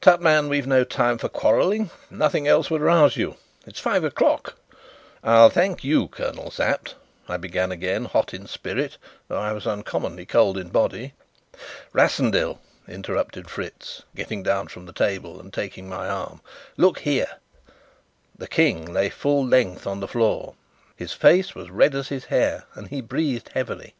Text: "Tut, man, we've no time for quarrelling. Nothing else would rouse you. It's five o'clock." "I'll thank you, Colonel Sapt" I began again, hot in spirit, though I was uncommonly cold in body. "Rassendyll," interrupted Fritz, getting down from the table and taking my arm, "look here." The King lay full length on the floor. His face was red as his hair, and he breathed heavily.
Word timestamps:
"Tut, 0.00 0.22
man, 0.22 0.48
we've 0.48 0.66
no 0.66 0.84
time 0.84 1.18
for 1.18 1.28
quarrelling. 1.28 1.90
Nothing 2.08 2.48
else 2.48 2.70
would 2.70 2.80
rouse 2.80 3.18
you. 3.18 3.36
It's 3.66 3.78
five 3.78 4.04
o'clock." 4.04 4.54
"I'll 5.22 5.50
thank 5.50 5.84
you, 5.84 6.08
Colonel 6.08 6.50
Sapt" 6.50 6.94
I 7.28 7.36
began 7.36 7.70
again, 7.70 8.06
hot 8.06 8.32
in 8.32 8.46
spirit, 8.46 8.96
though 9.28 9.36
I 9.38 9.52
was 9.52 9.66
uncommonly 9.66 10.24
cold 10.24 10.56
in 10.56 10.70
body. 10.70 11.12
"Rassendyll," 11.92 12.58
interrupted 12.88 13.50
Fritz, 13.50 14.02
getting 14.14 14.42
down 14.42 14.68
from 14.68 14.86
the 14.86 14.94
table 14.94 15.38
and 15.38 15.52
taking 15.52 15.90
my 15.90 16.08
arm, 16.08 16.40
"look 16.78 17.00
here." 17.00 17.32
The 18.34 18.48
King 18.48 18.90
lay 18.94 19.10
full 19.10 19.46
length 19.46 19.86
on 19.86 20.00
the 20.00 20.08
floor. 20.08 20.54
His 20.96 21.12
face 21.12 21.54
was 21.54 21.68
red 21.68 21.94
as 21.94 22.08
his 22.08 22.24
hair, 22.24 22.64
and 22.74 22.88
he 22.88 23.02
breathed 23.02 23.50
heavily. 23.52 23.92